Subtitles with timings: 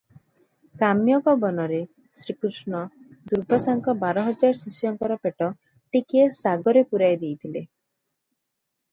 [0.83, 1.81] କାମ୍ୟକ ବନରେ
[2.19, 2.79] ଶ୍ରୀକୃଷ୍ଣ
[3.31, 5.51] ଦୁର୍ବାସାଙ୍କ ବାର ହଜାର ଶିଷ୍ୟଙ୍କର ପେଟ
[5.97, 7.63] ଟିକିଏ ଶାଗରେ ପୂରାଇ ଦେଇଥିଲେ।